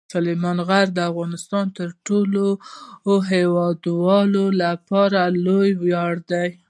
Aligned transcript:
سلیمان 0.13 0.57
غر 0.67 0.87
د 0.93 0.99
افغانستان 1.11 1.65
د 1.77 1.79
ټولو 2.05 2.45
هیوادوالو 3.31 4.45
لپاره 4.61 5.19
لوی 5.45 5.71
ویاړ 5.83 6.13
دی. 6.31 6.47